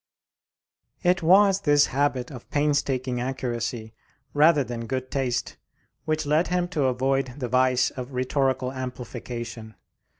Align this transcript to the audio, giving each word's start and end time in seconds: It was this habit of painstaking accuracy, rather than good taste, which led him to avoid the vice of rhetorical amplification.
It 1.03 1.21
was 1.21 1.61
this 1.61 1.85
habit 1.85 2.31
of 2.31 2.49
painstaking 2.49 3.21
accuracy, 3.21 3.93
rather 4.33 4.63
than 4.63 4.87
good 4.87 5.11
taste, 5.11 5.57
which 6.05 6.25
led 6.25 6.47
him 6.47 6.67
to 6.69 6.85
avoid 6.85 7.35
the 7.37 7.47
vice 7.47 7.91
of 7.91 8.11
rhetorical 8.13 8.71
amplification. 8.73 9.75